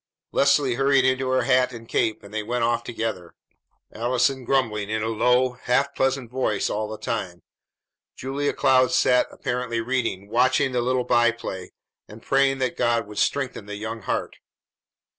[0.31, 3.35] Leslie hurried into her hat and cape, and they went off together,
[3.93, 7.43] Allison grumbling in a low, half pleasant voice all the time.
[8.15, 11.69] Julia Cloud sat apparently reading, watching the little byplay,
[12.07, 14.37] and praying that God would strengthen the young heart.